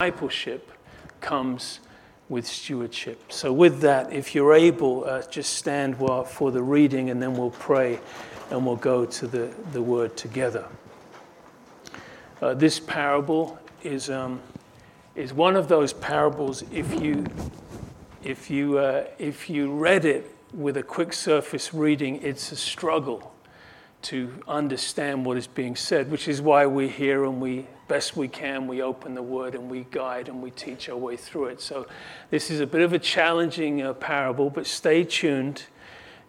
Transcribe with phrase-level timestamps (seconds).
[0.00, 0.72] discipleship
[1.20, 1.80] comes
[2.30, 3.30] with stewardship.
[3.30, 7.50] So, with that, if you're able, uh, just stand for the reading and then we'll
[7.50, 8.00] pray
[8.50, 10.66] and we'll go to the, the word together.
[12.40, 14.40] Uh, this parable is, um,
[15.16, 17.26] is one of those parables, if you,
[18.24, 23.34] if, you, uh, if you read it with a quick surface reading, it's a struggle
[24.00, 28.28] to understand what is being said, which is why we're here and we, best we
[28.28, 31.60] can, we open the word and we guide and we teach our way through it.
[31.60, 31.88] So
[32.30, 35.64] this is a bit of a challenging uh, parable, but stay tuned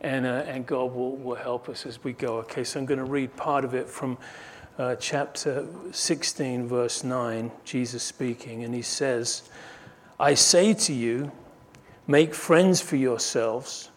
[0.01, 2.37] and, uh, and God will, will help us as we go.
[2.37, 4.17] Okay, so I'm going to read part of it from
[4.79, 9.43] uh, chapter 16, verse 9, Jesus speaking, and he says,
[10.19, 11.31] I say to you,
[12.07, 13.91] make friends for yourselves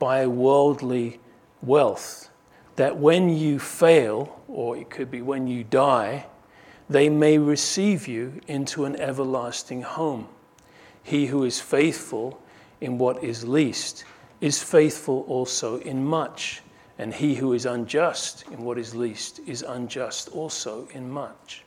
[0.00, 1.20] by worldly
[1.62, 2.28] wealth
[2.74, 6.26] that when you fail, or it could be when you die,
[6.88, 10.28] they may receive you into an everlasting home.
[11.02, 12.40] He who is faithful
[12.80, 14.04] in what is least
[14.40, 16.62] is faithful also in much,
[16.98, 21.64] and he who is unjust in what is least is unjust also in much.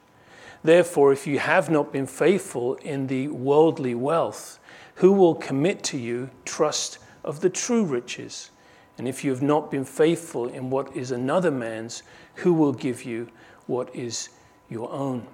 [0.63, 4.59] Therefore, if you have not been faithful in the worldly wealth,
[4.95, 8.51] who will commit to you trust of the true riches?
[8.97, 12.03] And if you have not been faithful in what is another man's,
[12.35, 13.29] who will give you
[13.67, 14.29] what is
[14.69, 15.27] your own?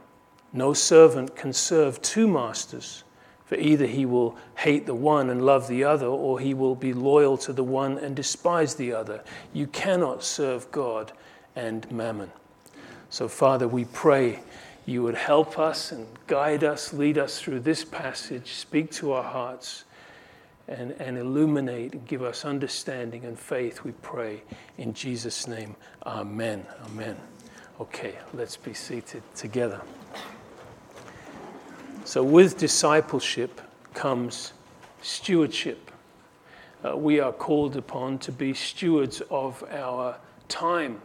[0.51, 3.03] No servant can serve two masters,
[3.45, 6.93] for either he will hate the one and love the other, or he will be
[6.93, 9.23] loyal to the one and despise the other.
[9.51, 11.11] You cannot serve God
[11.55, 12.31] and mammon.
[13.09, 14.39] So, Father, we pray
[14.85, 19.23] you would help us and guide us, lead us through this passage, speak to our
[19.23, 19.85] hearts
[20.67, 24.43] and, and illuminate and give us understanding and faith, we pray.
[24.77, 26.65] In Jesus' name, amen.
[26.85, 27.17] Amen.
[27.83, 29.81] Okay, let's be seated together.
[32.05, 33.59] So, with discipleship
[33.93, 34.53] comes
[35.01, 35.91] stewardship.
[36.81, 40.15] Uh, we are called upon to be stewards of our
[40.47, 41.01] time,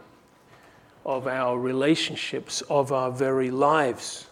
[1.05, 4.27] of our relationships, of our very lives,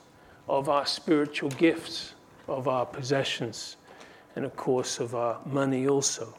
[0.48, 2.14] of our spiritual gifts,
[2.48, 3.76] of our possessions
[4.38, 6.34] and of course of our money also.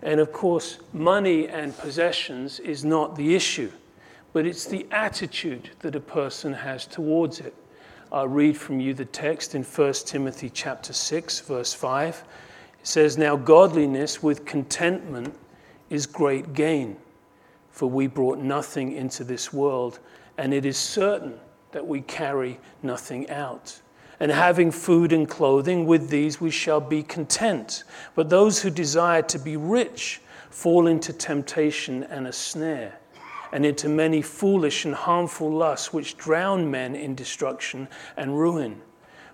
[0.00, 3.70] And of course, money and possessions is not the issue,
[4.32, 7.54] but it's the attitude that a person has towards it.
[8.12, 12.24] I'll read from you the text in 1 Timothy chapter 6 verse 5.
[12.80, 15.34] It says, "Now godliness with contentment
[15.90, 16.96] is great gain,
[17.70, 19.98] for we brought nothing into this world,
[20.38, 21.40] and it is certain
[21.72, 23.80] that we carry nothing out."
[24.20, 27.84] and having food and clothing, with these we shall be content.
[28.14, 30.20] But those who desire to be rich
[30.50, 32.98] fall into temptation and a snare,
[33.56, 38.82] and into many foolish and harmful lusts which drown men in destruction and ruin.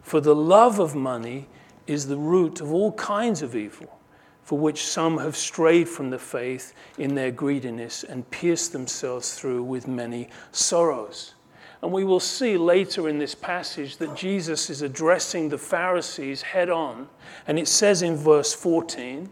[0.00, 1.48] For the love of money
[1.88, 3.98] is the root of all kinds of evil,
[4.44, 9.64] for which some have strayed from the faith in their greediness and pierced themselves through
[9.64, 11.34] with many sorrows.
[11.82, 16.70] And we will see later in this passage that Jesus is addressing the Pharisees head
[16.70, 17.08] on.
[17.48, 19.28] And it says in verse 14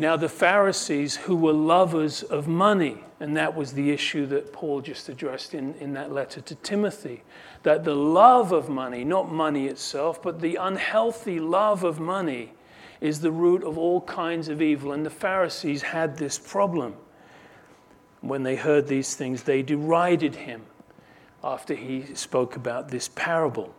[0.00, 4.80] Now the Pharisees who were lovers of money, and that was the issue that Paul
[4.80, 7.24] just addressed in, in that letter to Timothy,
[7.64, 12.52] that the love of money, not money itself, but the unhealthy love of money,
[13.00, 14.92] is the root of all kinds of evil.
[14.92, 16.94] And the Pharisees had this problem.
[18.20, 20.62] When they heard these things, they derided him
[21.42, 23.74] after he spoke about this parable.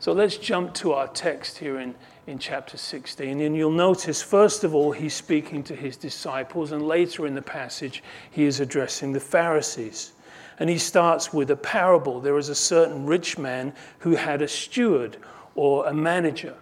[0.00, 1.94] So let's jump to our text here in,
[2.26, 3.40] in chapter 16.
[3.40, 7.42] And you'll notice, first of all, he's speaking to his disciples, and later in the
[7.42, 10.12] passage, he is addressing the Pharisees.
[10.58, 12.20] And he starts with a parable.
[12.20, 15.18] There is a certain rich man who had a steward
[15.54, 16.54] or a manager.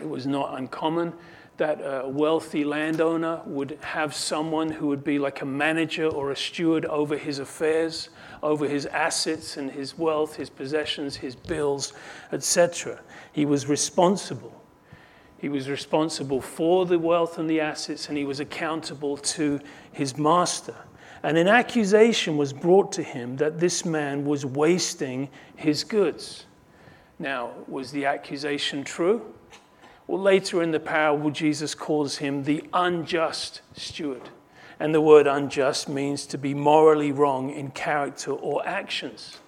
[0.00, 1.12] It was not uncommon
[1.58, 6.36] that a wealthy landowner would have someone who would be like a manager or a
[6.36, 8.08] steward over his affairs,
[8.42, 11.92] over his assets and his wealth, his possessions, his bills,
[12.32, 12.98] etc.
[13.32, 14.61] He was responsible.
[15.42, 19.58] He was responsible for the wealth and the assets, and he was accountable to
[19.90, 20.76] his master.
[21.24, 26.46] And an accusation was brought to him that this man was wasting his goods.
[27.18, 29.34] Now, was the accusation true?
[30.06, 34.28] Well, later in the parable, Jesus calls him the unjust steward.
[34.78, 39.38] And the word unjust means to be morally wrong in character or actions.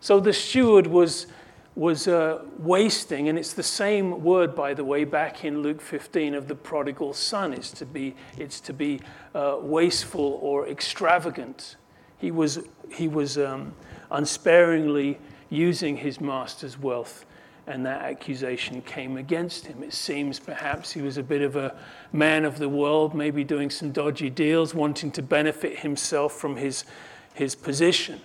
[0.00, 1.28] So the steward was,
[1.76, 6.34] was uh, wasting, and it's the same word, by the way, back in Luke 15
[6.34, 7.52] of the prodigal son.
[7.52, 9.00] It's to be, it's to be
[9.34, 11.76] uh, wasteful or extravagant.
[12.18, 12.58] He was,
[12.92, 13.72] he was um,
[14.10, 15.18] unsparingly
[15.48, 17.24] using his master's wealth,
[17.68, 19.82] and that accusation came against him.
[19.84, 21.76] It seems perhaps he was a bit of a
[22.12, 26.84] man of the world, maybe doing some dodgy deals, wanting to benefit himself from his,
[27.32, 28.20] his position.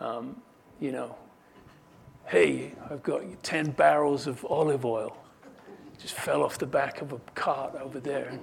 [0.00, 0.40] Um,
[0.80, 1.16] you know,
[2.26, 5.16] hey, I've got 10 barrels of olive oil.
[5.98, 8.38] Just fell off the back of a cart over there.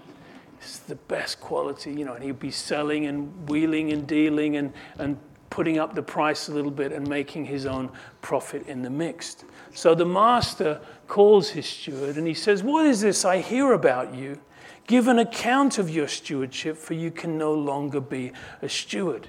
[0.60, 4.74] It's the best quality, you know, and he'd be selling and wheeling and dealing and,
[5.00, 5.18] and
[5.50, 7.92] putting up the price a little bit and making his own
[8.22, 9.45] profit in the mixed.
[9.74, 14.13] So the master calls his steward and he says, What is this I hear about
[14.13, 14.39] you?
[14.88, 18.31] Give an account of your stewardship, for you can no longer be
[18.62, 19.27] a steward.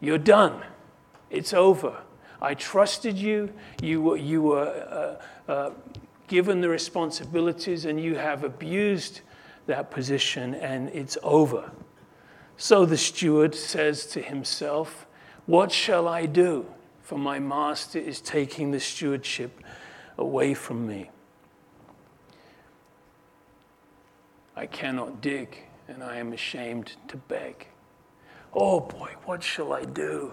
[0.00, 0.62] You're done.
[1.30, 2.02] It's over.
[2.42, 3.52] I trusted you.
[3.82, 5.70] You were, you were uh, uh,
[6.28, 9.20] given the responsibilities, and you have abused
[9.66, 11.70] that position, and it's over.
[12.56, 15.06] So the steward says to himself,
[15.46, 16.66] What shall I do?
[17.02, 19.60] For my master is taking the stewardship
[20.16, 21.10] away from me.
[24.54, 27.66] I cannot dig, and I am ashamed to beg.
[28.52, 30.32] Oh boy, what shall I do?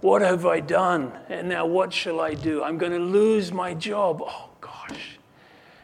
[0.00, 1.12] What have I done?
[1.28, 2.62] And now what shall I do?
[2.62, 4.22] I'm going to lose my job.
[4.22, 5.18] Oh gosh.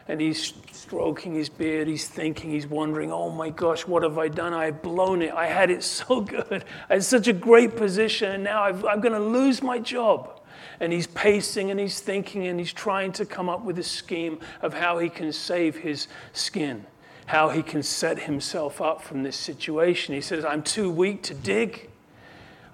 [0.08, 0.52] And he's
[0.92, 4.52] stroking his beard, he's thinking, he's wondering, oh my gosh, what have I done?
[4.52, 5.32] I've blown it.
[5.32, 6.64] I had it so good.
[6.90, 10.40] I had such a great position, and now i am going to lose my job.
[10.80, 14.40] And he's pacing and he's thinking and he's trying to come up with a scheme
[14.60, 16.84] of how he can save his skin,
[17.26, 20.14] how he can set himself up from this situation.
[20.14, 21.88] He says, I'm too weak to dig.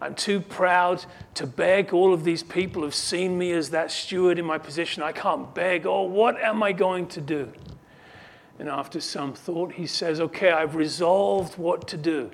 [0.00, 1.04] I'm too proud
[1.34, 1.92] to beg.
[1.92, 5.02] All of these people have seen me as that steward in my position.
[5.02, 5.86] I can't beg.
[5.86, 7.52] Oh, what am I going to do?
[8.58, 12.30] And after some thought, he says, Okay, I've resolved what to do.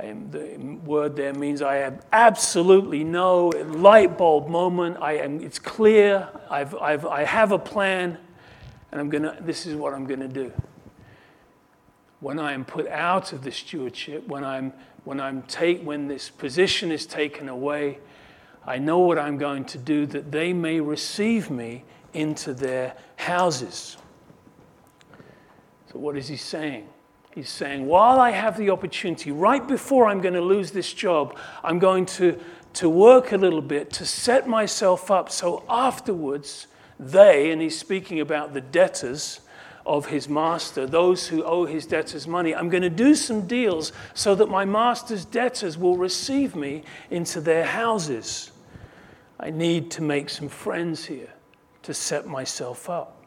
[0.00, 4.98] Am, the word there means I have absolutely no light bulb moment.
[5.00, 6.28] I am, it's clear.
[6.48, 8.16] I've, I've, I have a plan,
[8.92, 10.52] and I'm gonna, this is what I'm going to do.
[12.20, 14.72] When I am put out of the stewardship, when I'm
[15.08, 17.96] when, I'm take, when this position is taken away,
[18.66, 23.96] I know what I'm going to do that they may receive me into their houses.
[25.90, 26.88] So, what is he saying?
[27.34, 31.38] He's saying, while I have the opportunity, right before I'm going to lose this job,
[31.64, 32.38] I'm going to,
[32.74, 36.66] to work a little bit to set myself up so afterwards
[37.00, 39.40] they, and he's speaking about the debtors,
[39.88, 42.54] of his master, those who owe his debtors money.
[42.54, 47.40] I'm going to do some deals so that my master's debtors will receive me into
[47.40, 48.52] their houses.
[49.40, 51.32] I need to make some friends here
[51.84, 53.24] to set myself up.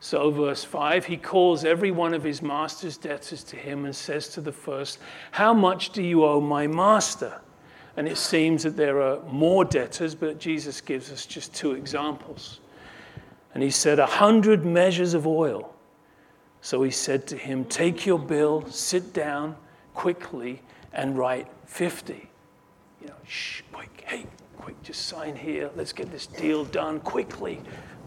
[0.00, 4.28] So, verse 5, he calls every one of his master's debtors to him and says
[4.30, 4.98] to the first,
[5.30, 7.40] How much do you owe my master?
[7.96, 12.60] And it seems that there are more debtors, but Jesus gives us just two examples.
[13.54, 15.74] And he said, A hundred measures of oil.
[16.62, 19.56] So he said to him, Take your bill, sit down
[19.94, 20.62] quickly,
[20.92, 22.28] and write 50.
[23.00, 24.26] You know, shh, quick, hey,
[24.58, 25.70] quick, just sign here.
[25.76, 27.60] Let's get this deal done quickly.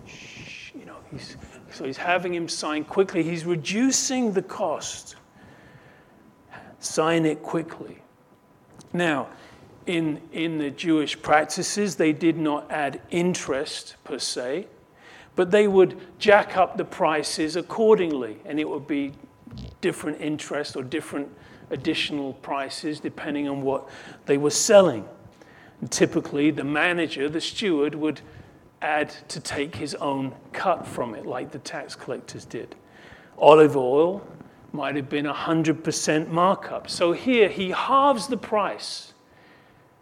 [0.06, 1.38] Shh, you know, he's,
[1.72, 3.24] so he's having him sign quickly.
[3.24, 5.16] He's reducing the cost.
[6.80, 8.00] Sign it quickly.
[8.92, 9.30] Now,
[9.88, 14.68] in, in the Jewish practices, they did not add interest per se
[15.36, 19.14] but they would jack up the prices accordingly, and it would be
[19.82, 21.30] different interest or different
[21.70, 23.90] additional prices depending on what
[24.26, 25.08] they were selling.
[25.82, 28.22] And typically, the manager, the steward, would
[28.82, 32.76] add to take his own cut from it, like the tax collectors did.
[33.38, 34.26] Olive oil
[34.72, 36.90] might have been a 100% markup.
[36.90, 39.13] So here, he halves the price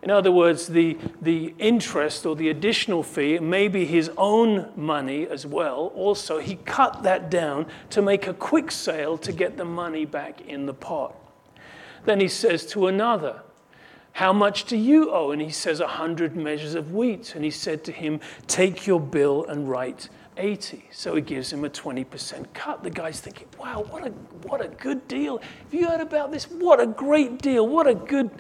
[0.04, 5.28] in other words, the, the interest or the additional fee may be his own money
[5.28, 5.92] as well.
[5.96, 10.42] Also, he cut that down to make a quick sale to get the money back
[10.42, 11.16] in the pot.
[12.06, 13.42] Then he says to another,
[14.14, 15.30] How much do you owe?
[15.30, 17.36] And he says, A hundred measures of wheat.
[17.36, 20.84] And he said to him, Take your bill and write 80.
[20.92, 22.82] So he gives him a 20% cut.
[22.82, 24.10] The guy's thinking, Wow, what a,
[24.48, 25.38] what a good deal.
[25.38, 26.46] Have you heard about this?
[26.46, 27.68] What a great deal.
[27.68, 28.32] What a good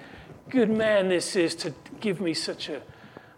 [0.51, 2.81] good man this is to give me such a,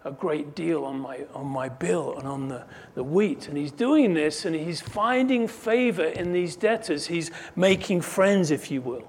[0.03, 2.65] a great deal on my, on my bill and on the,
[2.95, 3.47] the wheat.
[3.47, 7.05] And he's doing this and he's finding favor in these debtors.
[7.05, 9.07] He's making friends, if you will.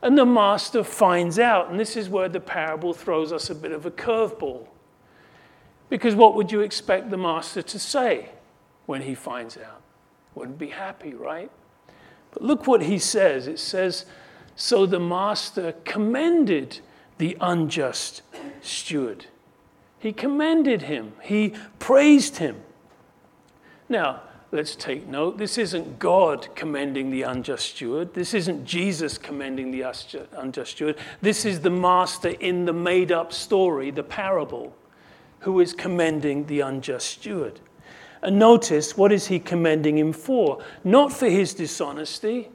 [0.00, 3.72] And the master finds out, and this is where the parable throws us a bit
[3.72, 4.66] of a curveball.
[5.90, 8.30] Because what would you expect the master to say
[8.86, 9.82] when he finds out?
[10.34, 11.50] Wouldn't be happy, right?
[12.30, 13.46] But look what he says.
[13.46, 14.06] It says,
[14.56, 16.80] So the master commended
[17.18, 18.22] the unjust
[18.62, 19.26] steward.
[19.98, 21.12] He commended him.
[21.22, 22.62] He praised him.
[23.88, 24.22] Now,
[24.52, 25.38] let's take note.
[25.38, 28.14] This isn't God commending the unjust steward.
[28.14, 29.82] This isn't Jesus commending the
[30.36, 30.96] unjust steward.
[31.20, 34.74] This is the master in the made up story, the parable,
[35.40, 37.60] who is commending the unjust steward.
[38.22, 40.62] And notice, what is he commending him for?
[40.84, 42.50] Not for his dishonesty,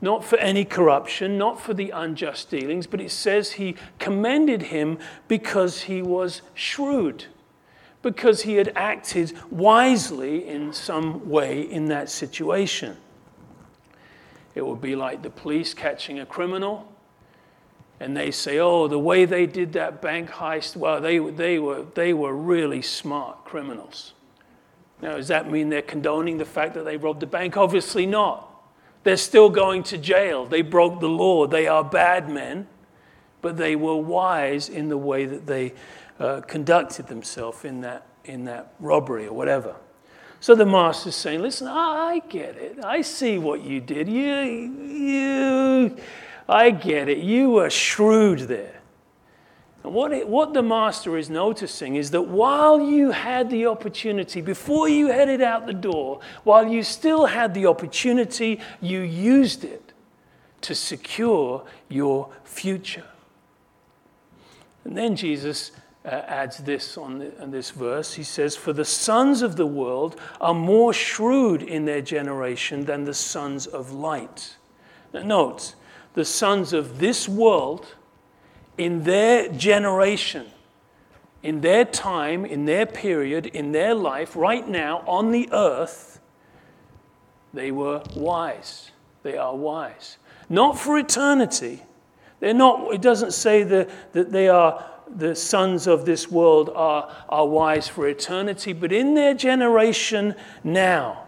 [0.00, 4.98] not for any corruption, not for the unjust dealings, but it says he commended him
[5.26, 7.26] because he was shrewd
[8.02, 12.96] because he had acted wisely in some way in that situation.
[14.54, 16.90] It would be like the police catching a criminal
[18.00, 21.84] and they say, oh, the way they did that bank heist, well, they, they, were,
[21.94, 24.14] they were really smart criminals.
[25.02, 27.56] Now, does that mean they're condoning the fact that they robbed the bank?
[27.56, 28.47] Obviously not.
[29.04, 30.46] They're still going to jail.
[30.46, 31.46] They broke the law.
[31.46, 32.66] They are bad men,
[33.40, 35.74] but they were wise in the way that they
[36.18, 39.76] uh, conducted themselves in that, in that robbery or whatever.
[40.40, 42.84] So the master's saying, Listen, I get it.
[42.84, 44.08] I see what you did.
[44.08, 45.96] You, you,
[46.48, 47.18] I get it.
[47.18, 48.77] You were shrewd there.
[49.84, 54.40] And what, it, what the master is noticing is that while you had the opportunity,
[54.40, 59.92] before you headed out the door, while you still had the opportunity, you used it
[60.62, 63.04] to secure your future.
[64.84, 65.72] And then Jesus
[66.04, 68.14] uh, adds this on, the, on this verse.
[68.14, 73.04] He says, For the sons of the world are more shrewd in their generation than
[73.04, 74.56] the sons of light.
[75.12, 75.74] Now, note,
[76.14, 77.94] the sons of this world
[78.78, 80.46] in their generation,
[81.42, 86.20] in their time, in their period, in their life, right now on the earth,
[87.52, 88.90] they were wise.
[89.22, 90.18] They are wise.
[90.48, 91.82] Not for eternity.
[92.40, 94.84] They're not, it doesn't say that, that they are
[95.16, 101.24] the sons of this world are, are wise for eternity, but in their generation now,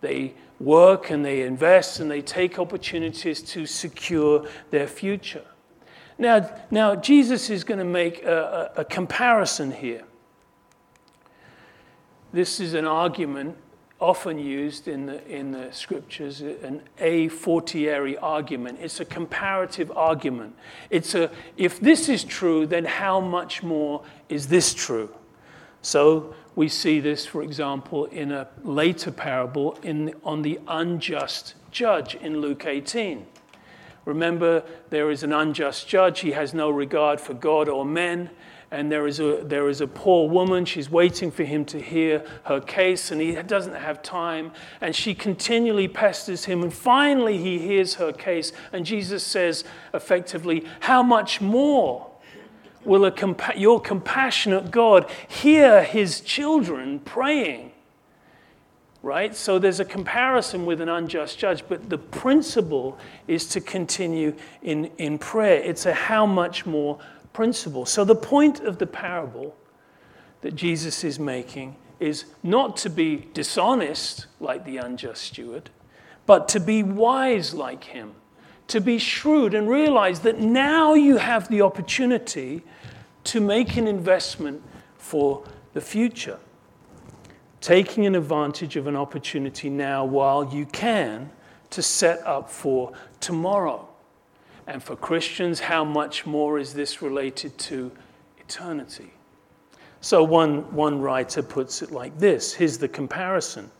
[0.00, 5.44] they work and they invest and they take opportunities to secure their future.
[6.18, 10.04] Now, now Jesus is going to make a, a, a comparison here.
[12.32, 13.56] This is an argument
[14.00, 18.78] often used in the, in the scriptures, an a fortiori argument.
[18.80, 20.54] It's a comparative argument.
[20.90, 25.10] It's a, if this is true, then how much more is this true?
[25.82, 32.14] So we see this, for example, in a later parable in, on the unjust judge
[32.16, 33.26] in Luke 18.
[34.08, 36.20] Remember, there is an unjust judge.
[36.20, 38.30] He has no regard for God or men
[38.70, 40.64] and there is, a, there is a poor woman.
[40.64, 44.52] She's waiting for him to hear her case, and he doesn't have time.
[44.80, 48.52] And she continually pesters him, and finally he hears her case.
[48.72, 52.10] And Jesus says, effectively, How much more
[52.84, 57.72] will a compa- your compassionate God hear his children praying?
[59.00, 59.34] Right?
[59.34, 64.86] So there's a comparison with an unjust judge, but the principle is to continue in,
[64.98, 65.62] in prayer.
[65.62, 66.98] It's a how much more
[67.32, 67.86] principle.
[67.86, 69.54] So, the point of the parable
[70.40, 75.70] that Jesus is making is not to be dishonest like the unjust steward,
[76.26, 78.14] but to be wise like him,
[78.68, 82.62] to be shrewd and realize that now you have the opportunity
[83.24, 84.62] to make an investment
[84.96, 86.38] for the future.
[87.60, 91.30] Taking an advantage of an opportunity now while you can
[91.70, 93.88] to set up for tomorrow.
[94.66, 97.90] And for Christians, how much more is this related to
[98.38, 99.12] eternity?
[100.00, 103.70] So one, one writer puts it like this here's the comparison.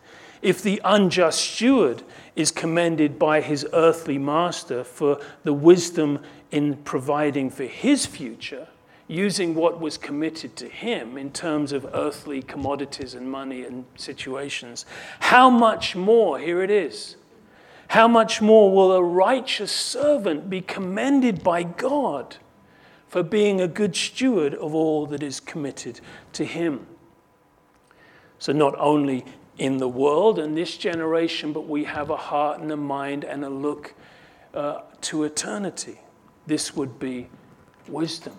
[0.40, 2.02] If the unjust steward
[2.36, 6.20] is commended by his earthly master for the wisdom
[6.50, 8.68] in providing for his future,
[9.08, 14.84] using what was committed to him in terms of earthly commodities and money and situations,
[15.20, 17.16] how much more, here it is,
[17.88, 22.36] how much more will a righteous servant be commended by God
[23.08, 26.00] for being a good steward of all that is committed
[26.34, 26.86] to him?
[28.38, 29.24] So, not only
[29.56, 33.42] in the world and this generation, but we have a heart and a mind and
[33.44, 33.94] a look
[34.54, 35.98] uh, to eternity.
[36.46, 37.28] This would be
[37.88, 38.34] wisdom.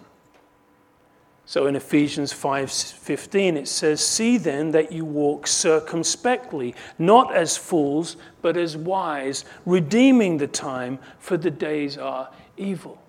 [1.50, 8.18] So in Ephesians 5:15 it says, "See then that you walk circumspectly, not as fools,
[8.44, 13.00] but as wise, redeeming the time, for the days are evil."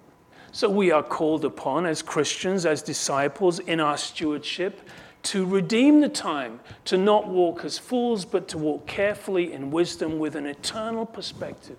[0.52, 4.88] So we are called upon as Christians, as disciples in our stewardship
[5.24, 10.18] to redeem the time, to not walk as fools, but to walk carefully in wisdom
[10.18, 11.76] with an eternal perspective.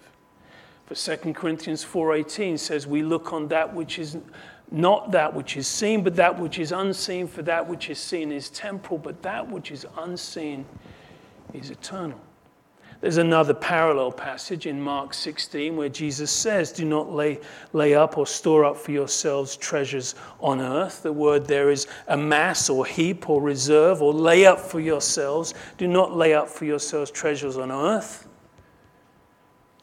[0.85, 4.17] For 2 Corinthians 4:18 says we look on that which is
[4.71, 8.31] not that which is seen, but that which is unseen, for that which is seen
[8.31, 10.65] is temporal, but that which is unseen
[11.53, 12.19] is eternal.
[13.01, 17.39] There's another parallel passage in Mark 16 where Jesus says, Do not lay,
[17.73, 21.01] lay up or store up for yourselves treasures on earth.
[21.01, 25.55] The word there is amass or heap or reserve or lay up for yourselves.
[25.79, 28.27] Do not lay up for yourselves treasures on earth.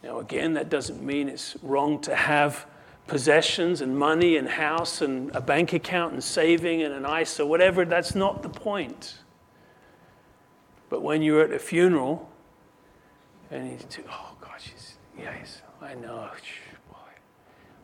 [0.04, 2.67] Now, again, that doesn't mean it's wrong to have
[3.08, 7.84] possessions and money and house and a bank account and saving and an ISA, whatever.
[7.84, 9.18] That's not the point.
[10.88, 12.30] But when you're at a funeral,
[13.50, 16.30] and he's, too, oh gosh, he's, yes, I know.
[16.90, 16.96] Boy.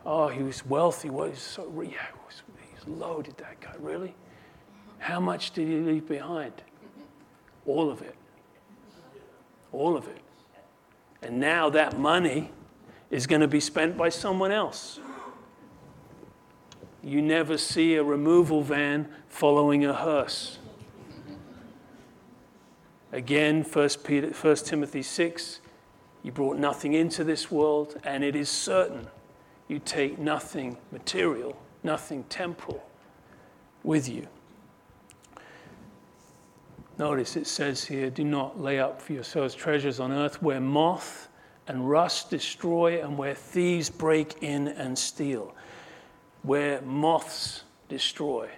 [0.05, 1.09] Oh, he was wealthy.
[1.09, 3.73] Was so, yeah, he was, he's loaded, that guy.
[3.79, 4.15] Really?
[4.99, 6.53] How much did he leave behind?
[7.65, 8.15] All of it.
[9.71, 10.21] All of it.
[11.21, 12.51] And now that money
[13.09, 14.99] is going to be spent by someone else.
[17.05, 20.57] You never see a removal van following a hearse.
[23.11, 25.61] Again, 1, Peter, 1 Timothy 6,
[26.23, 29.07] you brought nothing into this world, and it is certain
[29.67, 32.83] you take nothing material, nothing temporal
[33.83, 34.27] with you.
[36.97, 41.29] Notice it says here, do not lay up for yourselves treasures on earth where moth
[41.67, 45.53] and rust destroy and where thieves break in and steal.
[46.45, 48.49] Where moths destroy.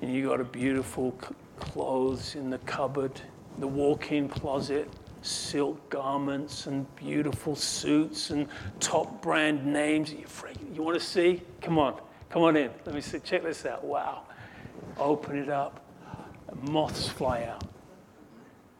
[0.00, 1.12] And you got a beautiful
[1.58, 3.20] clothes in the cupboard
[3.58, 4.88] the walk in closet,
[5.22, 8.48] silk garments and beautiful suits and
[8.80, 10.12] top brand names.
[10.12, 10.24] You,
[10.74, 11.42] you want to see?
[11.62, 12.70] Come on, come on in.
[12.84, 13.18] Let me see.
[13.20, 13.84] Check this out.
[13.84, 14.24] Wow.
[14.98, 15.84] Open it up.
[16.70, 17.64] Moths fly out.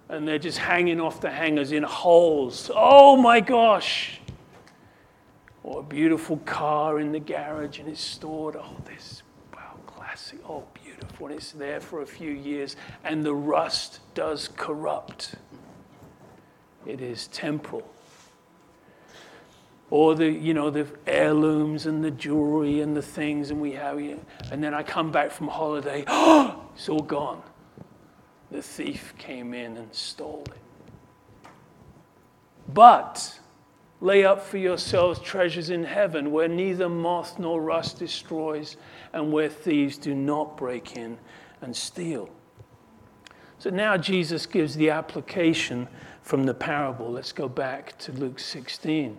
[0.08, 2.70] And they're just hanging off the hangers in holes.
[2.74, 4.20] Oh my gosh.
[5.66, 8.54] Or a beautiful car in the garage and it's stored.
[8.54, 10.38] Oh, this, wow, classic.
[10.48, 11.26] Oh, beautiful.
[11.26, 15.34] And it's there for a few years and the rust does corrupt.
[16.86, 17.82] It is temporal.
[19.90, 23.98] Or the, you know, the heirlooms and the jewelry and the things, and we have,
[23.98, 24.20] it.
[24.52, 26.04] and then I come back from holiday,
[26.76, 27.42] it's all gone.
[28.52, 31.50] The thief came in and stole it.
[32.72, 33.35] But
[34.00, 38.76] lay up for yourselves treasures in heaven where neither moth nor rust destroys
[39.12, 41.18] and where thieves do not break in
[41.62, 42.28] and steal.
[43.58, 45.88] So now Jesus gives the application
[46.22, 47.10] from the parable.
[47.10, 49.18] Let's go back to Luke 16.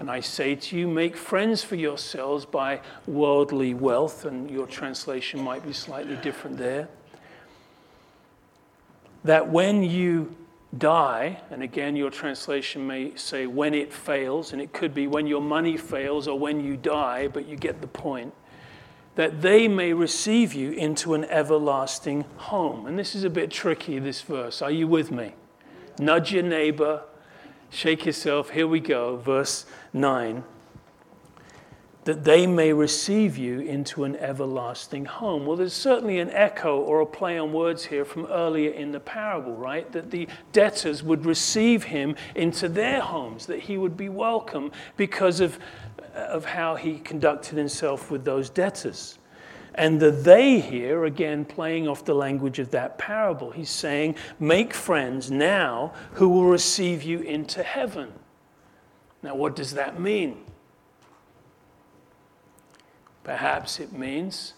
[0.00, 5.40] And I say to you, make friends for yourselves by worldly wealth, and your translation
[5.40, 6.88] might be slightly different there.
[9.24, 10.34] That when you
[10.76, 15.26] die, and again, your translation may say when it fails, and it could be when
[15.26, 18.34] your money fails or when you die, but you get the point
[19.14, 22.86] that they may receive you into an everlasting home.
[22.86, 24.62] And this is a bit tricky, this verse.
[24.62, 25.34] Are you with me?
[25.98, 27.02] Nudge your neighbor,
[27.68, 28.50] shake yourself.
[28.50, 30.44] Here we go, verse 9.
[32.08, 35.44] That they may receive you into an everlasting home.
[35.44, 38.98] Well, there's certainly an echo or a play on words here from earlier in the
[38.98, 39.92] parable, right?
[39.92, 45.40] That the debtors would receive him into their homes, that he would be welcome because
[45.40, 45.58] of
[46.14, 49.18] of how he conducted himself with those debtors.
[49.74, 54.72] And the they here, again, playing off the language of that parable, he's saying, Make
[54.72, 58.14] friends now who will receive you into heaven.
[59.22, 60.38] Now, what does that mean?
[63.28, 64.54] Perhaps it means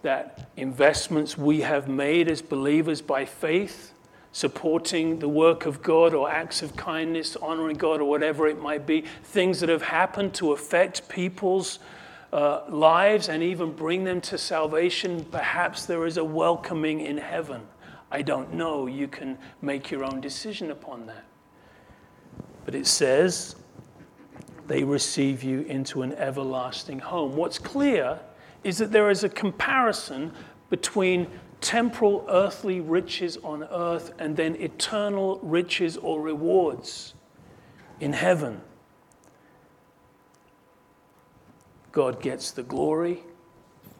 [0.00, 3.92] that investments we have made as believers by faith
[4.32, 8.86] supporting the work of God or acts of kindness, honoring God, or whatever it might
[8.86, 11.78] be, things that have happened to affect people's
[12.32, 17.60] uh, lives and even bring them to salvation, perhaps there is a welcoming in heaven.
[18.10, 18.86] I don't know.
[18.86, 21.26] You can make your own decision upon that.
[22.64, 23.56] But it says,
[24.70, 27.34] they receive you into an everlasting home.
[27.34, 28.20] What's clear
[28.62, 30.30] is that there is a comparison
[30.68, 31.26] between
[31.60, 37.14] temporal earthly riches on earth and then eternal riches or rewards
[37.98, 38.60] in heaven.
[41.90, 43.24] God gets the glory,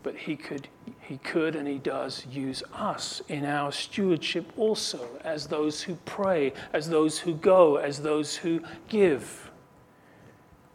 [0.05, 0.69] but he could,
[1.01, 6.53] he could and he does use us in our stewardship also as those who pray,
[6.73, 9.50] as those who go, as those who give.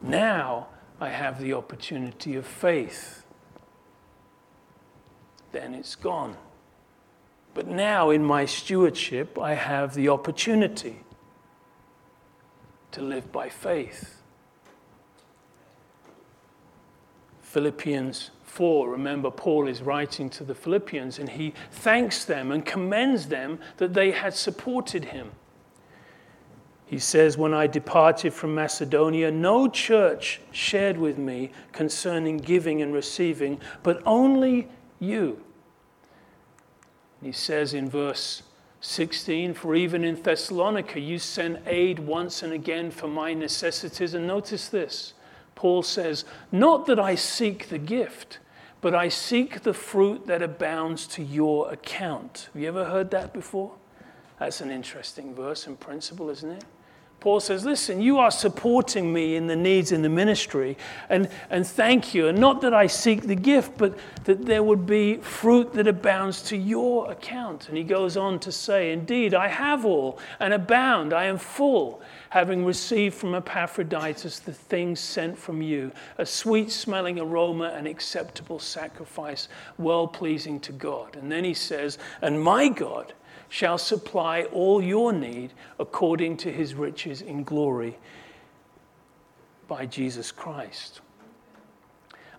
[0.05, 0.67] Now
[1.01, 3.23] I have the opportunity of faith.
[5.51, 6.37] Then it's gone.
[7.53, 10.97] But now, in my stewardship, I have the opportunity
[12.91, 14.21] to live by faith.
[17.41, 23.27] Philippians 4, remember, Paul is writing to the Philippians and he thanks them and commends
[23.27, 25.31] them that they had supported him.
[26.85, 32.93] He says, When I departed from Macedonia, no church shared with me concerning giving and
[32.93, 34.67] receiving, but only
[34.99, 35.41] you.
[37.21, 38.43] He says in verse
[38.81, 44.13] 16, For even in Thessalonica you sent aid once and again for my necessities.
[44.13, 45.13] And notice this
[45.55, 48.37] Paul says, Not that I seek the gift,
[48.81, 52.49] but I seek the fruit that abounds to your account.
[52.53, 53.73] Have you ever heard that before?
[54.37, 56.63] That's an interesting verse and principle, isn't it?
[57.25, 60.77] Paul says, Listen, you are supporting me in the needs in the ministry,
[61.09, 62.27] and, and thank you.
[62.27, 66.43] And not that I seek the gift, but that there would be fruit that abounds
[66.43, 67.67] to your account.
[67.67, 71.13] And he goes on to say, Indeed, I have all and abound.
[71.13, 77.19] I am full, having received from Epaphroditus the things sent from you, a sweet smelling
[77.19, 79.47] aroma, an acceptable sacrifice,
[79.79, 81.15] well pleasing to God.
[81.15, 83.13] And then he says, And my God,
[83.55, 87.97] shall supply all your need according to his riches in glory
[89.69, 90.99] by Jesus Christ.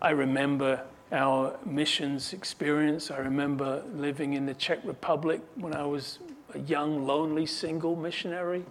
[0.03, 3.11] I remember our missions experience.
[3.11, 6.19] I remember living in the Czech Republic when I was
[6.53, 8.67] a young, lonely, single missionary.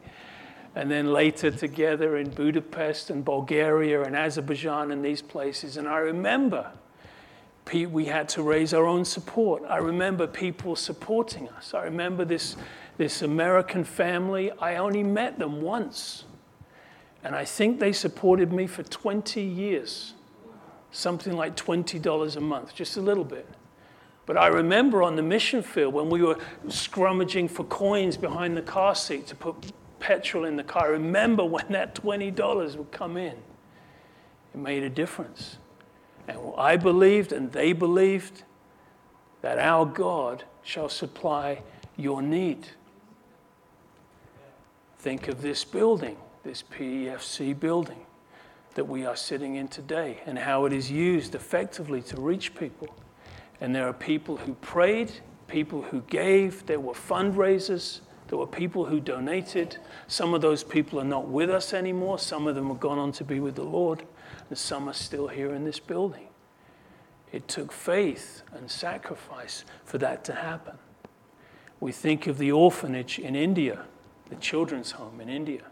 [0.76, 5.78] And then later together in Budapest and Bulgaria and Azerbaijan and these places.
[5.78, 6.72] And I remember
[7.74, 9.64] we had to raise our own support.
[9.68, 11.74] I remember people supporting us.
[11.74, 12.56] I remember this,
[12.98, 14.52] this American family.
[14.60, 16.26] I only met them once.
[17.24, 20.14] And I think they supported me for 20 years,
[20.92, 23.48] something like $20 a month, just a little bit.
[24.28, 28.62] But I remember on the mission field when we were scrummaging for coins behind the
[28.62, 30.86] car seat to put petrol in the car.
[30.86, 33.36] I remember when that $20 would come in.
[34.54, 35.58] It made a difference.
[36.28, 38.44] And I believed, and they believed,
[39.42, 41.62] that our God shall supply
[41.96, 42.68] your need.
[44.98, 48.06] Think of this building, this PEFC building
[48.74, 52.94] that we are sitting in today, and how it is used effectively to reach people.
[53.62, 55.12] And there are people who prayed,
[55.48, 59.78] people who gave, there were fundraisers, there were people who donated.
[60.08, 63.12] Some of those people are not with us anymore, some of them have gone on
[63.14, 64.04] to be with the Lord
[64.50, 66.28] and some are still here in this building.
[67.32, 70.78] It took faith and sacrifice for that to happen.
[71.80, 73.86] We think of the orphanage in India,
[74.30, 75.64] the children's home in India,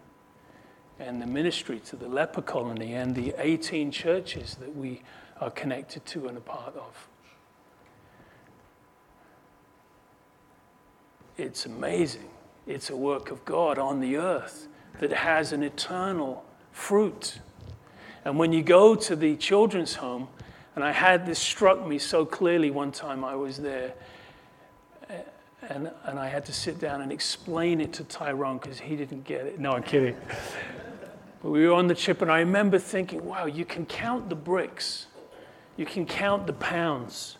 [0.99, 5.01] and the ministry to the leper colony, and the 18 churches that we
[5.39, 7.07] are connected to and a part of.
[11.38, 12.29] It's amazing.
[12.67, 14.67] It's a work of God on the earth
[14.99, 17.39] that has an eternal fruit.
[18.25, 20.27] And when you go to the children's home,
[20.75, 23.93] and I had this struck me so clearly one time I was there,
[25.09, 25.21] eh,
[25.69, 29.25] and, and I had to sit down and explain it to Tyrone because he didn't
[29.25, 29.59] get it.
[29.59, 30.15] No, I'm kidding.
[31.41, 34.36] but we were on the chip, and I remember thinking, wow, you can count the
[34.36, 35.07] bricks,
[35.77, 37.38] you can count the pounds.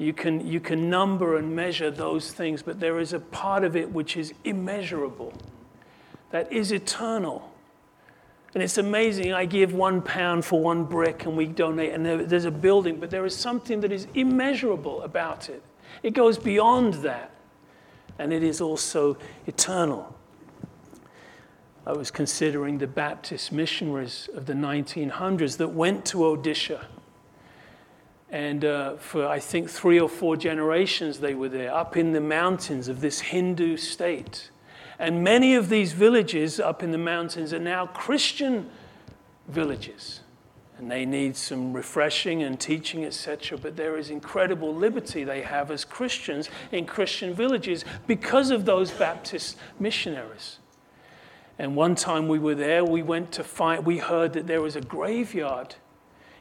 [0.00, 3.76] You can, you can number and measure those things, but there is a part of
[3.76, 5.34] it which is immeasurable,
[6.30, 7.52] that is eternal.
[8.54, 9.32] And it's amazing.
[9.32, 12.98] I give one pound for one brick and we donate, and there, there's a building,
[12.98, 15.62] but there is something that is immeasurable about it.
[16.02, 17.30] It goes beyond that,
[18.18, 20.16] and it is also eternal.
[21.86, 26.84] I was considering the Baptist missionaries of the 1900s that went to Odisha.
[28.30, 32.20] And uh, for, I think, three or four generations, they were there, up in the
[32.20, 34.50] mountains of this Hindu state.
[35.00, 38.68] And many of these villages up in the mountains are now Christian
[39.48, 40.20] villages.
[40.76, 43.56] And they need some refreshing and teaching, etc.
[43.56, 48.90] But there is incredible liberty they have as Christians in Christian villages because of those
[48.90, 50.58] Baptist missionaries.
[51.58, 54.76] And one time we were there, we went to find, we heard that there was
[54.76, 55.76] a graveyard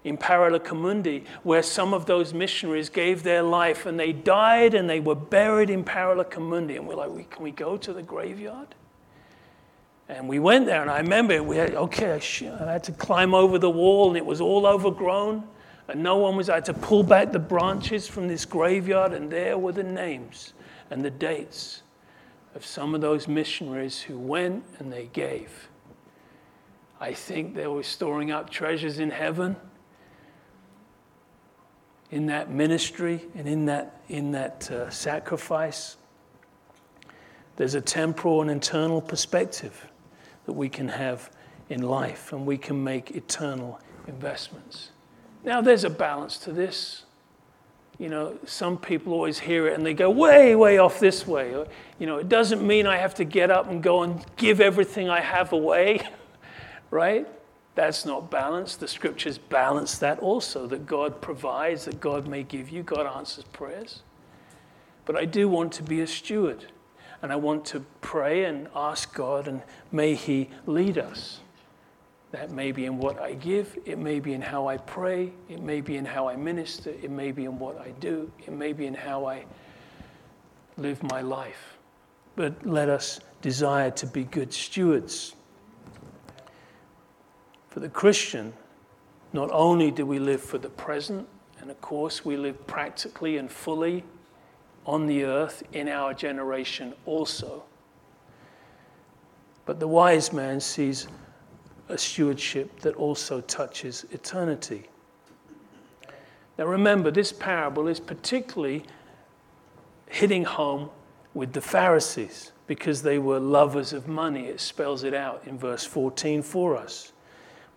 [0.10, 5.00] in Paralakhemundi, where some of those missionaries gave their life and they died and they
[5.00, 6.76] were buried in Paralakhemundi.
[6.76, 8.76] And we're like, can we go to the graveyard?
[10.10, 13.60] And we went there, and I remember we had, okay, I had to climb over
[13.60, 15.44] the wall, and it was all overgrown,
[15.88, 19.32] and no one was, I had to pull back the branches from this graveyard, and
[19.32, 20.54] there were the names
[20.90, 21.84] and the dates
[22.56, 25.70] of some of those missionaries who went and they gave.
[27.00, 29.56] I think they were storing up treasures in heaven
[32.12, 35.98] in that ministry and in that, in that uh, sacrifice.
[37.56, 39.86] There's a temporal and eternal perspective
[40.46, 41.30] that we can have
[41.70, 44.90] in life, and we can make eternal investments.
[45.44, 47.04] Now, there's a balance to this.
[48.00, 51.52] you know, some people always hear it and they go way, way off this way.
[52.00, 55.10] You know, it doesn't mean I have to get up and go and give everything
[55.10, 56.08] I have away,
[56.92, 57.28] right?
[57.76, 58.80] That's not balanced.
[58.80, 63.46] The scriptures balance that also, that God provides, that God may give you, God answers
[63.46, 64.02] prayers.
[65.06, 66.66] But I do want to be a steward,
[67.22, 71.40] and I want to pray and ask God, and may He lead us.
[72.32, 75.62] That may be in what I give, it may be in how I pray, it
[75.62, 78.72] may be in how I minister, it may be in what I do, it may
[78.72, 79.46] be in how I
[80.78, 81.78] live my life.
[82.36, 85.36] But let us desire to be good stewards.
[87.70, 88.54] For the Christian,
[89.32, 91.28] not only do we live for the present,
[91.60, 94.04] and of course we live practically and fully
[94.86, 97.64] on the earth in our generation also,
[99.66, 101.08] but the wise man sees
[101.90, 104.90] a stewardship that also touches eternity.
[106.58, 108.84] Now remember, this parable is particularly
[110.08, 110.90] hitting home
[111.36, 114.48] with the Pharisees because they were lovers of money.
[114.48, 117.14] It spells it out in verse 14 for us.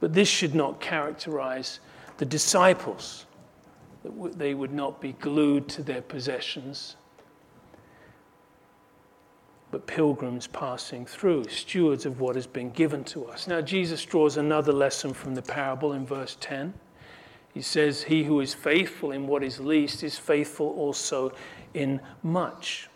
[0.03, 1.79] But this should not characterize
[2.19, 3.27] the disciples,
[4.03, 6.97] that they would not be glued to their possessions
[9.71, 13.47] but pilgrims passing through, stewards of what has been given to us.
[13.47, 16.75] Now, Jesus draws another lesson from the parable in verse 10.
[17.55, 21.33] He says, He who is faithful in what is least is faithful also
[21.73, 22.91] in much.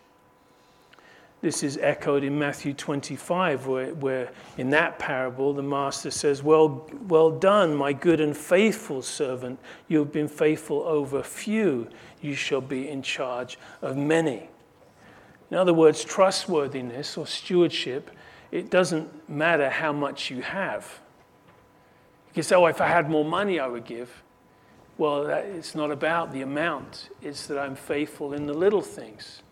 [1.47, 6.91] This is echoed in Matthew 25, where, where in that parable the master says, well,
[7.07, 9.61] well done, my good and faithful servant.
[9.87, 11.87] You have been faithful over few,
[12.21, 14.49] you shall be in charge of many.
[15.53, 18.11] In other words, trustworthiness or stewardship,
[18.51, 20.99] it doesn't matter how much you have.
[22.27, 24.25] You can say, oh, if I had more money, I would give.
[24.99, 29.43] Well, that, it's not about the amount, it's that I'm faithful in the little things,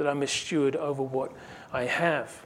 [0.00, 1.30] that I'm a steward over what
[1.74, 2.42] I have.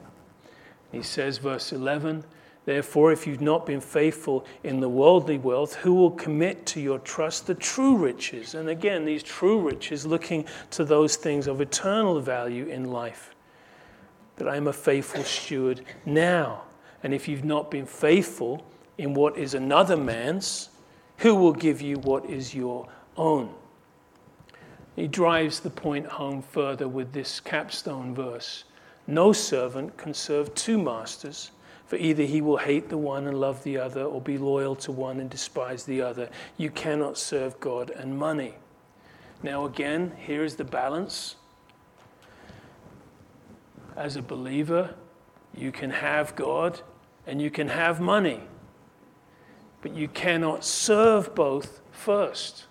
[0.90, 2.24] He says, verse 11,
[2.64, 6.98] Therefore, if you've not been faithful in the worldly wealth, who will commit to your
[6.98, 8.56] trust the true riches?
[8.56, 13.36] And again, these true riches looking to those things of eternal value in life.
[14.34, 16.62] That I am a faithful steward now.
[17.04, 18.66] And if you've not been faithful
[18.98, 20.70] in what is another man's,
[21.18, 23.54] who will give you what is your own?
[24.96, 28.64] He drives the point home further with this capstone verse
[29.06, 31.50] No servant can serve two masters.
[31.86, 34.90] For either he will hate the one and love the other, or be loyal to
[34.90, 36.30] one and despise the other.
[36.56, 38.54] You cannot serve God and money.
[39.42, 41.36] Now, again, here is the balance.
[43.96, 44.94] As a believer,
[45.54, 46.80] you can have God
[47.26, 48.40] and you can have money,
[49.82, 52.64] but you cannot serve both first.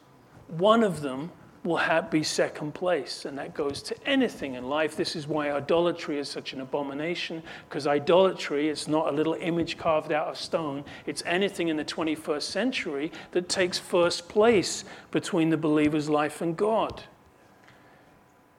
[0.48, 1.32] One of them
[1.64, 3.26] will have, be second place.
[3.26, 4.96] And that goes to anything in life.
[4.96, 9.78] This is why idolatry is such an abomination, because idolatry is not a little image
[9.78, 10.84] carved out of stone.
[11.06, 16.58] It's anything in the 21st century that takes first place between the believer's life and
[16.58, 17.04] God.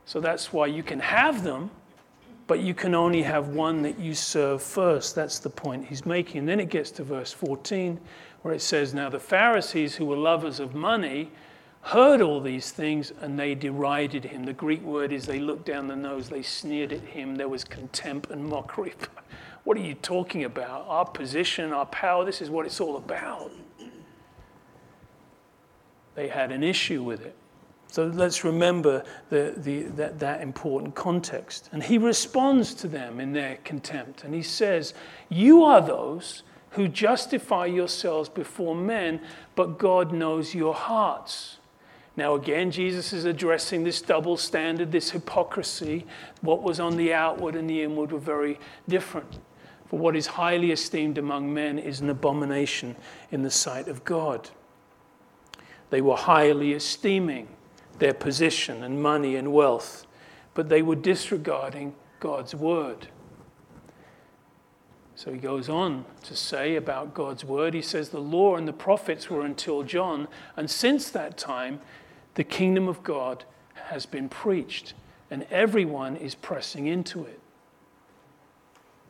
[0.06, 1.70] So that's why you can have them,
[2.46, 5.14] but you can only have one that you serve first.
[5.14, 6.40] That's the point he's making.
[6.40, 7.98] And then it gets to verse 14,
[8.42, 11.30] where it says, Now the Pharisees who were lovers of money,
[11.84, 14.44] heard all these things and they derided him.
[14.44, 17.36] The Greek word is they looked down the nose, they sneered at him.
[17.36, 18.94] There was contempt and mockery.
[19.64, 20.86] what are you talking about?
[20.88, 23.52] Our position, our power, this is what it's all about.
[26.14, 27.34] They had an issue with it.
[27.88, 31.68] So let's remember the, the, that, that important context.
[31.70, 34.24] And he responds to them in their contempt.
[34.24, 34.94] And he says,
[35.28, 39.20] You are those who justify yourselves before men,
[39.54, 41.58] but God knows your hearts.
[42.16, 46.06] Now, again, Jesus is addressing this double standard, this hypocrisy.
[46.42, 49.38] What was on the outward and the inward were very different.
[49.86, 52.96] For what is highly esteemed among men is an abomination
[53.32, 54.50] in the sight of God.
[55.90, 57.48] They were highly esteeming
[57.98, 60.06] their position and money and wealth,
[60.54, 63.08] but they were disregarding God's word.
[65.16, 67.74] So he goes on to say about God's word.
[67.74, 71.80] He says, The law and the prophets were until John, and since that time,
[72.34, 73.44] the kingdom of God
[73.74, 74.94] has been preached,
[75.30, 77.40] and everyone is pressing into it.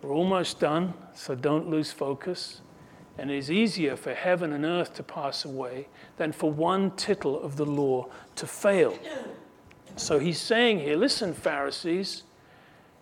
[0.02, 2.60] We're almost done, so don't lose focus.
[3.16, 7.40] And it is easier for heaven and earth to pass away than for one tittle
[7.40, 8.98] of the law to fail.
[9.96, 12.24] So he's saying here listen, Pharisees,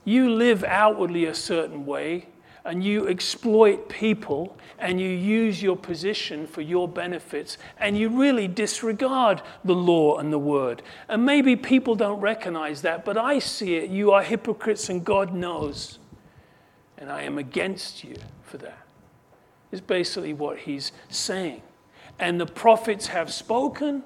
[0.05, 2.29] you live outwardly a certain way,
[2.65, 8.49] and you exploit people and you use your position for your benefits and you really
[8.49, 10.83] disregard the law and the word.
[11.09, 13.91] And maybe people don't recognize that, but I see it.
[13.91, 15.99] You are hypocrites and God knows.
[16.99, 18.79] And I am against you for that.
[19.73, 21.63] Is basically what he's saying.
[22.19, 24.05] And the prophets have spoken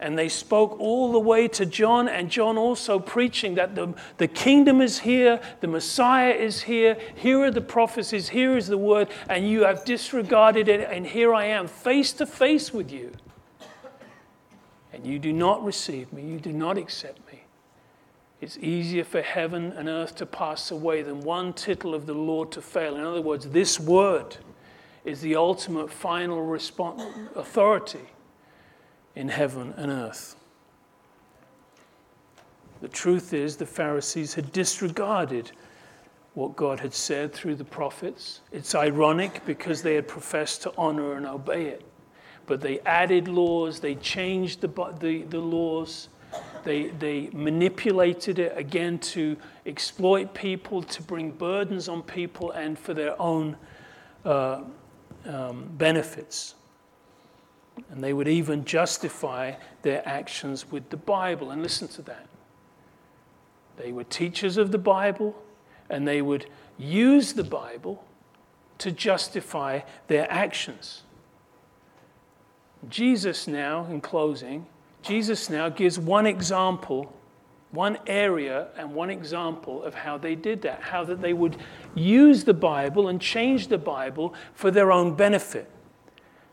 [0.00, 4.26] and they spoke all the way to John, and John also preaching that the, the
[4.26, 9.08] kingdom is here, the Messiah is here, here are the prophecies, here is the word,
[9.28, 13.12] and you have disregarded it, and here I am face to face with you.
[14.92, 17.42] And you do not receive me, you do not accept me.
[18.40, 22.50] It's easier for heaven and earth to pass away than one tittle of the Lord
[22.52, 22.96] to fail.
[22.96, 24.38] In other words, this word
[25.04, 27.02] is the ultimate final response,
[27.36, 28.08] authority
[29.16, 30.36] in heaven and earth.
[32.80, 35.52] The truth is, the Pharisees had disregarded
[36.34, 38.40] what God had said through the prophets.
[38.52, 41.84] It's ironic because they had professed to honor and obey it.
[42.46, 44.68] But they added laws, they changed the,
[45.00, 46.08] the, the laws,
[46.64, 52.94] they, they manipulated it again to exploit people, to bring burdens on people, and for
[52.94, 53.56] their own
[54.24, 54.62] uh,
[55.26, 56.54] um, benefits.
[57.90, 61.50] And they would even justify their actions with the Bible.
[61.50, 62.26] And listen to that.
[63.76, 65.34] They were teachers of the Bible,
[65.88, 68.04] and they would use the Bible
[68.78, 71.02] to justify their actions.
[72.88, 74.66] Jesus now, in closing,
[75.02, 77.14] Jesus now gives one example,
[77.70, 81.56] one area and one example of how they did that, how that they would
[81.94, 85.70] use the Bible and change the Bible for their own benefit.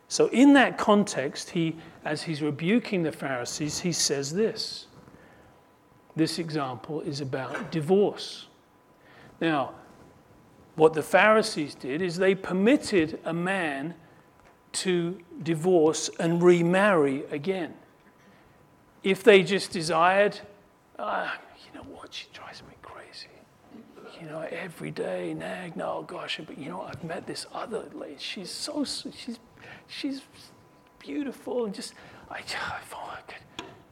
[0.10, 4.88] So, in that context, he, as he's rebuking the Pharisees, he says this.
[6.16, 8.48] This example is about divorce.
[9.42, 9.74] Now,
[10.76, 13.96] what the Pharisees did is they permitted a man
[14.74, 17.74] to divorce and remarry again.
[19.04, 20.40] If they just desired,
[20.98, 21.30] uh,
[21.66, 23.28] you know what, she drives me crazy.
[24.22, 28.16] You know, every day, nag, no, gosh, but you know, I've met this other lady.
[28.20, 29.40] She's so, she's
[29.88, 30.22] she's
[31.00, 31.94] beautiful and just,
[32.30, 33.38] I, I could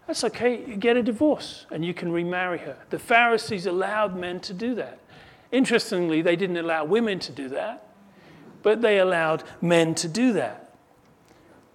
[0.07, 0.65] That's okay.
[0.65, 2.77] You get a divorce and you can remarry her.
[2.89, 4.99] The Pharisees allowed men to do that.
[5.51, 7.87] Interestingly, they didn't allow women to do that,
[8.61, 10.75] but they allowed men to do that.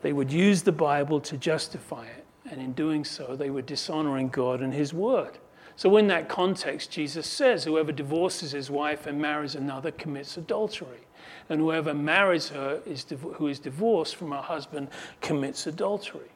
[0.03, 4.29] They would use the Bible to justify it, and in doing so, they were dishonoring
[4.29, 5.39] God and His Word.
[5.77, 11.07] So, in that context, Jesus says, Whoever divorces his wife and marries another commits adultery
[11.51, 14.89] and whoever marries her is who is divorced from her husband
[15.21, 16.31] commits adultery.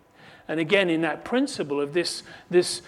[0.48, 2.83] And again, in that principle of this, this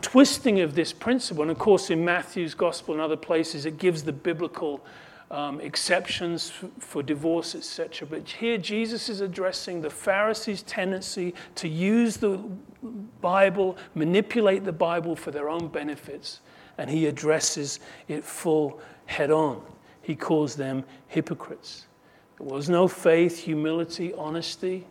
[0.00, 4.02] twisting of this principle, and of course in Matthew's gospel and other places, it gives
[4.02, 4.84] the biblical
[5.30, 8.08] um, exceptions for, for divorce, etc.
[8.08, 12.40] But here Jesus is addressing the Pharisees' tendency to use the
[13.20, 16.40] Bible, manipulate the Bible for their own benefits,
[16.78, 17.78] and he addresses
[18.08, 19.60] it full head on
[20.08, 21.84] he calls them hypocrites.
[22.38, 24.86] There was no faith, humility, honesty,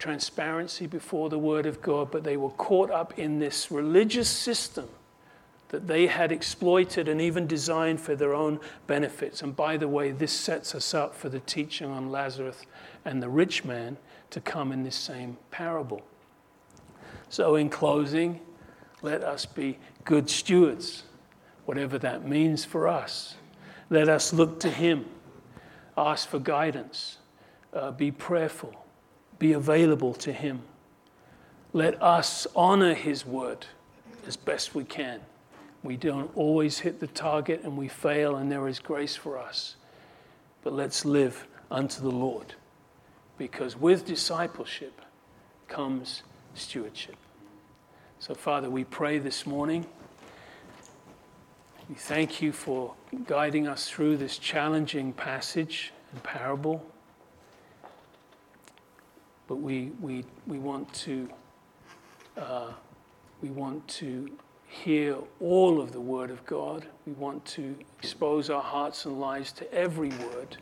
[0.00, 4.88] transparency before the Word of God, but they were caught up in this religious system
[5.68, 9.40] that they had exploited and even designed for their own benefits.
[9.40, 12.66] And by the way, this sets us up for the teaching on Lazarus
[13.04, 13.98] and the rich man
[14.30, 16.02] to come in this same parable.
[17.28, 18.40] So, in closing,
[19.00, 21.04] let us be good stewards,
[21.66, 23.36] whatever that means for us.
[23.92, 25.04] Let us look to Him,
[25.98, 27.18] ask for guidance,
[27.74, 28.74] uh, be prayerful,
[29.38, 30.62] be available to Him.
[31.74, 33.66] Let us honor His word
[34.26, 35.20] as best we can.
[35.82, 39.76] We don't always hit the target and we fail, and there is grace for us.
[40.62, 42.54] But let's live unto the Lord
[43.36, 45.02] because with discipleship
[45.68, 46.22] comes
[46.54, 47.16] stewardship.
[48.20, 49.84] So, Father, we pray this morning.
[51.88, 52.94] We thank you for
[53.26, 56.86] guiding us through this challenging passage and parable.
[59.48, 61.28] But we, we, we, want to,
[62.36, 62.72] uh,
[63.42, 64.30] we want to
[64.68, 66.86] hear all of the Word of God.
[67.04, 70.56] We want to expose our hearts and lives to every word.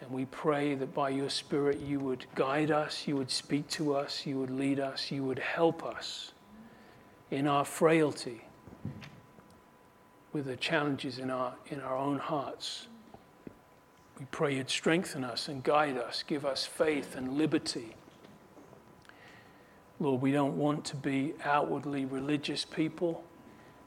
[0.00, 3.94] And we pray that by your Spirit you would guide us, you would speak to
[3.94, 6.32] us, you would lead us, you would help us
[7.30, 8.42] in our frailty
[10.38, 12.86] with the challenges in our, in our own hearts.
[14.20, 17.96] We pray you'd strengthen us and guide us, give us faith and liberty.
[19.98, 23.24] Lord, we don't want to be outwardly religious people,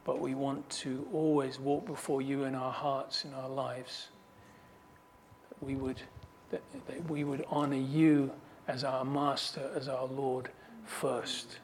[0.03, 4.09] but we want to always walk before you in our hearts, in our lives.
[5.47, 6.01] That we would,
[6.49, 8.29] that, that we would honor you
[8.67, 10.49] as our Master, as our Lord
[10.85, 11.59] first.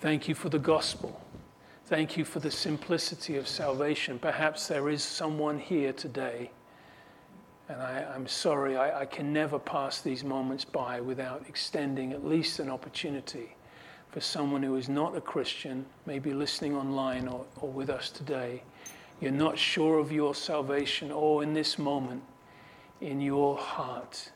[0.00, 1.20] Thank you for the gospel.
[1.86, 4.18] Thank you for the simplicity of salvation.
[4.18, 6.50] Perhaps there is someone here today,
[7.68, 12.24] and I, am sorry, I, I can never pass these moments by without extending at
[12.24, 13.54] least an opportunity
[14.08, 18.62] for someone who is not a Christian, maybe listening online or, or with us today.
[19.20, 22.22] You're not sure of your salvation, or in this moment,
[23.02, 24.32] in your heart,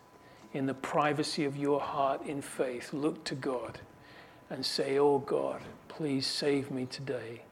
[0.53, 3.81] in the privacy of your heart in faith, look to God
[4.51, 5.63] and say, Oh God,
[5.99, 7.43] please save me today.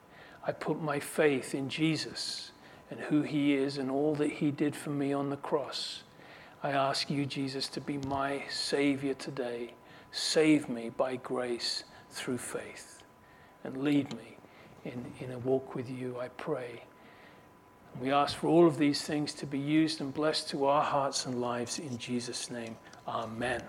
[0.46, 2.52] I put my faith in Jesus
[2.92, 6.04] and who he is and all that he did for me on the cross.
[6.62, 9.74] I ask you, Jesus, to be my Savior today.
[10.12, 11.82] Save me by grace
[12.12, 13.02] through faith
[13.64, 14.36] and lead me
[14.84, 16.84] in, in a walk with you, I pray.
[18.00, 21.26] We ask for all of these things to be used and blessed to our hearts
[21.26, 22.76] and lives in Jesus' name.
[23.08, 23.64] Amen.